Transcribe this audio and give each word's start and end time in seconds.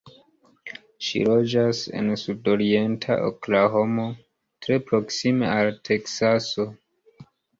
Ŝi 1.07 1.19
loĝas 1.31 1.81
en 1.99 2.07
sudorienta 2.21 3.17
Oklahomo, 3.27 4.07
tre 4.65 4.79
proksime 4.89 5.51
al 5.59 5.71
Teksaso. 5.91 6.67